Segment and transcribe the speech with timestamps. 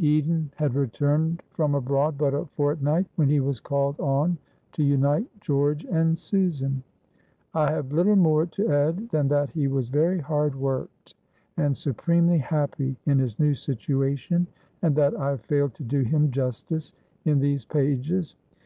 [0.00, 4.38] Eden had returned from abroad but a fortnight when he was called on
[4.72, 6.82] to unite George and Susan.
[7.52, 11.14] I have little more to add than that he was very hard worked
[11.58, 14.46] and supremely happy in his new situation,
[14.80, 16.94] and that I have failed to do him justice
[17.26, 18.34] in these pages.